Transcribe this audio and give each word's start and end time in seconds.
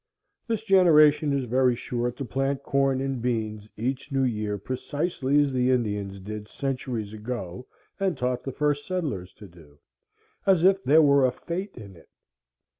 This 0.47 0.63
generation 0.63 1.31
is 1.31 1.45
very 1.45 1.75
sure 1.75 2.09
to 2.11 2.25
plant 2.25 2.63
corn 2.63 3.01
and 3.01 3.21
beans 3.21 3.69
each 3.77 4.11
new 4.11 4.23
year 4.23 4.57
precisely 4.57 5.39
as 5.43 5.53
the 5.53 5.69
Indians 5.69 6.19
did 6.19 6.47
centuries 6.47 7.13
ago 7.13 7.67
and 7.99 8.17
taught 8.17 8.43
the 8.43 8.51
first 8.51 8.87
settlers 8.87 9.31
to 9.33 9.47
do, 9.47 9.77
as 10.47 10.63
if 10.63 10.83
there 10.83 11.03
were 11.03 11.23
a 11.27 11.31
fate 11.31 11.77
in 11.77 11.95
it. 11.95 12.09